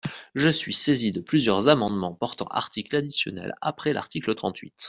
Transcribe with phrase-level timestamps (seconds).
[0.33, 4.73] Je suis saisi de plusieurs amendements portant article additionnel après l’article trente-huit.